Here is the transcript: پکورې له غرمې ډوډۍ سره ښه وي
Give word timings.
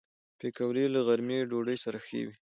پکورې 0.39 0.85
له 0.93 0.99
غرمې 1.07 1.39
ډوډۍ 1.49 1.77
سره 1.83 1.97
ښه 2.05 2.19
وي 2.27 2.35